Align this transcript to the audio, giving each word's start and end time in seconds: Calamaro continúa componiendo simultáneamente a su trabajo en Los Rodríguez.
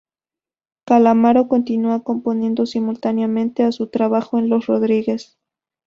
Calamaro 0.83 1.47
continúa 1.47 2.03
componiendo 2.03 2.65
simultáneamente 2.65 3.61
a 3.61 3.71
su 3.71 3.85
trabajo 3.91 4.39
en 4.39 4.49
Los 4.49 4.65
Rodríguez. 4.65 5.37